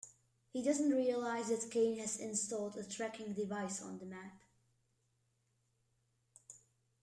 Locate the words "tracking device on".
2.83-3.99